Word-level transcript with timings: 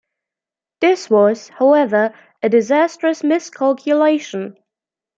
This 0.79 1.11
was, 1.11 1.49
however, 1.49 2.15
a 2.41 2.49
disastrous 2.49 3.23
miscalculation. 3.23 4.57